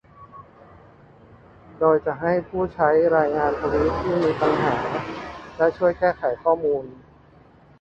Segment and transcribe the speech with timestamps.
[1.79, 4.75] โดยจะให้ผู้ใช้รายงานทวีตที่อาจมีปัญหา
[5.57, 6.85] และช่วยแก้ไขข้อมูล